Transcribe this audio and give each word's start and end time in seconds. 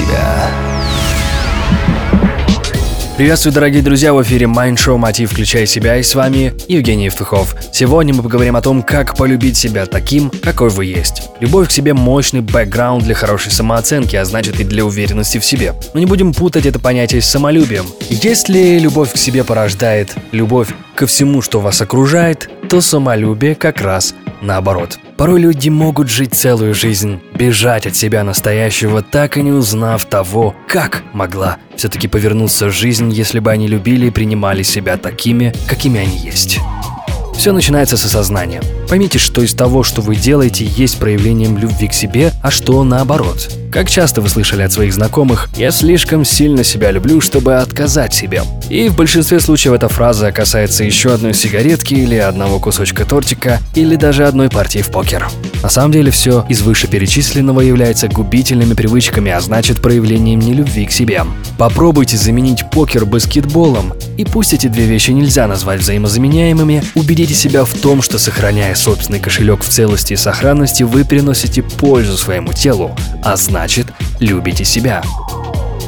себя. 0.00 0.50
Приветствую, 3.16 3.52
дорогие 3.52 3.82
друзья, 3.82 4.14
в 4.14 4.22
эфире 4.22 4.46
Mind 4.46 4.76
Show 4.76 4.96
Мотив 4.96 5.32
«Включай 5.32 5.66
себя» 5.66 5.98
и 5.98 6.02
с 6.02 6.14
вами 6.14 6.54
Евгений 6.68 7.04
Евтухов. 7.04 7.54
Сегодня 7.70 8.14
мы 8.14 8.22
поговорим 8.22 8.56
о 8.56 8.62
том, 8.62 8.82
как 8.82 9.14
полюбить 9.14 9.58
себя 9.58 9.84
таким, 9.84 10.30
какой 10.30 10.70
вы 10.70 10.86
есть. 10.86 11.28
Любовь 11.38 11.68
к 11.68 11.70
себе– 11.70 11.92
мощный 11.94 12.40
бэкграунд 12.40 13.04
для 13.04 13.14
хорошей 13.14 13.52
самооценки, 13.52 14.16
а 14.16 14.24
значит 14.24 14.58
и 14.58 14.64
для 14.64 14.86
уверенности 14.86 15.36
в 15.36 15.44
себе. 15.44 15.74
Но 15.92 16.00
не 16.00 16.06
будем 16.06 16.32
путать 16.32 16.64
это 16.64 16.78
понятие 16.78 17.20
с 17.20 17.26
самолюбием. 17.26 17.84
Если 18.08 18.78
любовь 18.78 19.12
к 19.12 19.18
себе 19.18 19.44
порождает 19.44 20.14
любовь 20.32 20.68
ко 20.94 21.06
всему, 21.06 21.42
что 21.42 21.60
вас 21.60 21.82
окружает, 21.82 22.48
то 22.70 22.80
самолюбие 22.80 23.54
как 23.54 23.82
раз 23.82 24.14
наоборот. 24.40 24.98
Порой 25.16 25.40
люди 25.40 25.68
могут 25.68 26.08
жить 26.08 26.34
целую 26.34 26.74
жизнь, 26.74 27.20
бежать 27.34 27.86
от 27.86 27.96
себя 27.96 28.24
настоящего, 28.24 29.02
так 29.02 29.36
и 29.36 29.42
не 29.42 29.52
узнав 29.52 30.04
того, 30.04 30.54
как 30.66 31.02
могла 31.12 31.58
все-таки 31.76 32.08
повернуться 32.08 32.70
жизнь, 32.70 33.10
если 33.10 33.38
бы 33.38 33.50
они 33.50 33.66
любили 33.66 34.06
и 34.06 34.10
принимали 34.10 34.62
себя 34.62 34.96
такими, 34.96 35.52
какими 35.66 36.00
они 36.00 36.16
есть. 36.16 36.58
Все 37.40 37.52
начинается 37.52 37.96
с 37.96 38.04
осознания. 38.04 38.60
Поймите, 38.86 39.18
что 39.18 39.40
из 39.40 39.54
того, 39.54 39.82
что 39.82 40.02
вы 40.02 40.14
делаете, 40.14 40.66
есть 40.66 40.98
проявлением 40.98 41.56
любви 41.56 41.88
к 41.88 41.94
себе, 41.94 42.32
а 42.42 42.50
что 42.50 42.84
наоборот. 42.84 43.48
Как 43.72 43.88
часто 43.88 44.20
вы 44.20 44.28
слышали 44.28 44.60
от 44.60 44.72
своих 44.72 44.92
знакомых 44.92 45.48
«я 45.56 45.70
слишком 45.70 46.26
сильно 46.26 46.64
себя 46.64 46.90
люблю, 46.90 47.22
чтобы 47.22 47.54
отказать 47.54 48.12
себе». 48.12 48.42
И 48.68 48.90
в 48.90 48.96
большинстве 48.96 49.40
случаев 49.40 49.72
эта 49.72 49.88
фраза 49.88 50.32
касается 50.32 50.84
еще 50.84 51.14
одной 51.14 51.32
сигаретки 51.32 51.94
или 51.94 52.16
одного 52.16 52.58
кусочка 52.58 53.06
тортика 53.06 53.58
или 53.74 53.96
даже 53.96 54.26
одной 54.26 54.50
партии 54.50 54.80
в 54.80 54.90
покер. 54.90 55.26
На 55.62 55.68
самом 55.68 55.92
деле 55.92 56.10
все 56.10 56.44
из 56.48 56.62
вышеперечисленного 56.62 57.60
является 57.60 58.08
губительными 58.08 58.74
привычками, 58.74 59.30
а 59.30 59.40
значит 59.40 59.82
проявлением 59.82 60.40
нелюбви 60.40 60.86
к 60.86 60.92
себе. 60.92 61.24
Попробуйте 61.58 62.16
заменить 62.16 62.70
покер 62.70 63.04
баскетболом, 63.04 63.92
и 64.16 64.24
пусть 64.24 64.54
эти 64.54 64.68
две 64.68 64.86
вещи 64.86 65.10
нельзя 65.10 65.46
назвать 65.46 65.80
взаимозаменяемыми, 65.80 66.82
убедите 66.94 67.34
себя 67.34 67.64
в 67.64 67.74
том, 67.74 68.00
что 68.00 68.18
сохраняя 68.18 68.74
собственный 68.74 69.20
кошелек 69.20 69.62
в 69.62 69.68
целости 69.68 70.14
и 70.14 70.16
сохранности, 70.16 70.82
вы 70.82 71.04
приносите 71.04 71.62
пользу 71.62 72.16
своему 72.16 72.52
телу, 72.52 72.96
а 73.22 73.36
значит 73.36 73.86
любите 74.18 74.64
себя. 74.64 75.02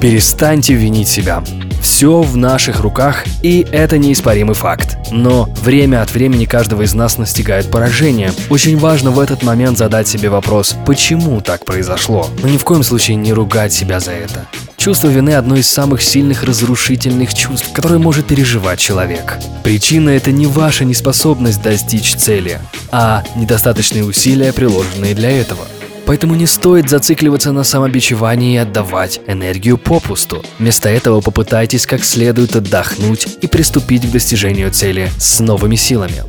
Перестаньте 0.01 0.75
винить 0.75 1.09
себя. 1.09 1.42
Все 1.83 2.22
в 2.22 2.36
наших 2.36 2.80
руках, 2.80 3.25
и 3.42 3.66
это 3.70 3.98
неиспоримый 3.98 4.55
факт. 4.55 4.97
Но 5.11 5.48
время 5.62 6.00
от 6.00 6.14
времени 6.14 6.44
каждого 6.44 6.83
из 6.83 6.94
нас 6.94 7.19
настигает 7.19 7.70
поражение. 7.70 8.33
Очень 8.48 8.78
важно 8.78 9.11
в 9.11 9.19
этот 9.19 9.42
момент 9.42 9.77
задать 9.77 10.08
себе 10.08 10.30
вопрос, 10.30 10.77
почему 10.86 11.41
так 11.41 11.64
произошло. 11.64 12.30
Но 12.41 12.48
ни 12.48 12.56
в 12.56 12.64
коем 12.64 12.83
случае 12.83 13.16
не 13.16 13.33
ругать 13.33 13.72
себя 13.72 14.00
за 14.00 14.12
это. 14.12 14.47
Чувство 14.77 15.08
вины– 15.08 15.30
одно 15.34 15.56
из 15.56 15.69
самых 15.69 16.02
сильных 16.02 16.42
разрушительных 16.42 17.34
чувств, 17.34 17.72
которое 17.72 17.98
может 17.98 18.27
переживать 18.27 18.80
человек. 18.80 19.39
Причина– 19.62 20.11
это 20.11 20.33
не 20.33 20.46
ваша 20.46 20.84
неспособность 20.84 21.62
достичь 21.62 22.17
цели, 22.17 22.58
а 22.91 23.22
недостаточные 23.36 24.05
усилия, 24.05 24.52
приложенные 24.52 25.14
для 25.14 25.30
этого. 25.30 25.67
Поэтому 26.06 26.34
не 26.34 26.47
стоит 26.47 26.89
зацикливаться 26.89 27.53
на 27.53 27.64
самобичевании 27.64 28.55
и 28.55 28.58
отдавать 28.58 29.20
энергию 29.27 29.78
попусту. 29.78 30.45
Вместо 30.58 30.89
этого 30.89 31.20
попытайтесь 31.20 31.86
как 31.86 32.05
следует 32.05 32.56
отдохнуть 32.56 33.39
и 33.41 33.47
приступить 33.47 34.08
к 34.08 34.12
достижению 34.12 34.70
цели 34.70 35.11
с 35.19 35.41
новыми 35.41 35.77
силами. 35.77 36.25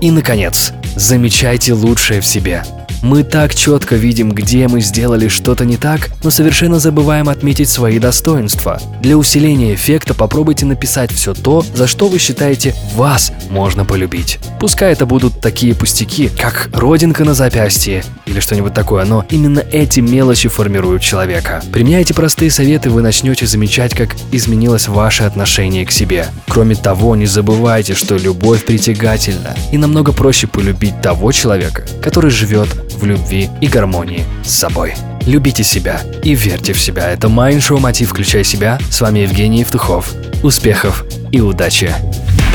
И, 0.00 0.10
наконец, 0.10 0.72
замечайте 0.96 1.74
лучшее 1.74 2.20
в 2.20 2.26
себе– 2.26 2.64
мы 3.02 3.24
так 3.24 3.54
четко 3.54 3.96
видим, 3.96 4.30
где 4.30 4.68
мы 4.68 4.80
сделали 4.80 5.28
что-то 5.28 5.64
не 5.64 5.76
так, 5.76 6.10
но 6.22 6.30
совершенно 6.30 6.78
забываем 6.78 7.28
отметить 7.28 7.68
свои 7.68 7.98
достоинства. 7.98 8.80
Для 9.00 9.16
усиления 9.18 9.74
эффекта 9.74 10.14
попробуйте 10.14 10.66
написать 10.66 11.12
все 11.12 11.34
то, 11.34 11.64
за 11.74 11.86
что 11.86 12.08
вы 12.08 12.18
считаете 12.18 12.74
вас 12.94 13.32
можно 13.50 13.84
полюбить. 13.84 14.38
Пускай 14.60 14.92
это 14.92 15.04
будут 15.04 15.40
такие 15.40 15.74
пустяки, 15.74 16.28
как 16.28 16.70
родинка 16.72 17.24
на 17.24 17.34
запястье 17.34 18.04
или 18.26 18.38
что-нибудь 18.38 18.72
такое, 18.72 19.04
но 19.04 19.24
именно 19.30 19.58
эти 19.58 20.00
мелочи 20.00 20.48
формируют 20.48 21.02
человека. 21.02 21.62
Применяйте 21.72 22.14
простые 22.14 22.50
советы, 22.50 22.90
вы 22.90 23.02
начнете 23.02 23.46
замечать, 23.46 23.94
как 23.94 24.14
изменилось 24.30 24.86
ваше 24.86 25.24
отношение 25.24 25.84
к 25.84 25.90
себе. 25.90 26.26
Кроме 26.48 26.76
того, 26.76 27.16
не 27.16 27.26
забывайте, 27.26 27.94
что 27.94 28.16
любовь 28.16 28.64
притягательна, 28.64 29.56
и 29.72 29.78
намного 29.78 30.12
проще 30.12 30.46
полюбить 30.46 31.00
того 31.02 31.32
человека, 31.32 31.84
который 32.00 32.30
живет 32.30 32.68
в 33.02 33.06
любви 33.06 33.50
и 33.60 33.66
гармонии 33.66 34.24
с 34.44 34.50
собой. 34.50 34.94
Любите 35.26 35.62
себя 35.62 36.00
и 36.22 36.34
верьте 36.34 36.72
в 36.72 36.80
себя. 36.80 37.10
Это 37.10 37.26
Show 37.26 37.78
Мотив 37.78 38.10
«Включай 38.10 38.44
себя». 38.44 38.78
С 38.90 39.00
вами 39.00 39.20
Евгений 39.20 39.60
Евтухов. 39.60 40.12
Успехов 40.42 41.04
и 41.30 41.40
удачи! 41.40 41.94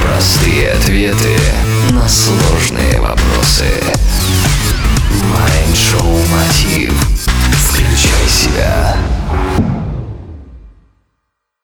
Простые 0.02 0.72
ответы 0.72 1.36
на 1.92 2.08
сложные 2.08 3.00
вопросы. 3.00 3.66